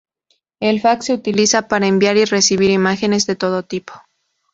El 0.59 0.81
fax 0.81 1.05
se 1.05 1.13
utiliza 1.13 1.67
para 1.67 1.85
enviar 1.85 2.17
y 2.17 2.25
recibir 2.25 2.71
imágenes 2.71 3.27
de 3.27 3.35
todo 3.35 3.61
tipo. 3.61 3.93